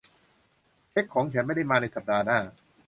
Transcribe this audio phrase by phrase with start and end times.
[0.91, 2.39] เช็คของฉันไม่ได้มาในสัปดาห์หน้า